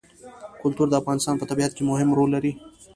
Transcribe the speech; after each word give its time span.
کلتور 0.61 0.87
د 0.89 0.93
افغانستان 1.01 1.35
په 1.37 1.45
طبیعت 1.49 1.71
کې 1.75 1.83
مهم 1.91 2.09
رول 2.17 2.29
لري. 2.35 2.51